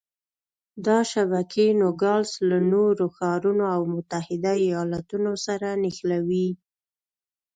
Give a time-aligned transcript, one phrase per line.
[0.85, 6.47] دا شبکې نوګالس له نورو ښارونو او متحده ایالتونو سره نښلوي.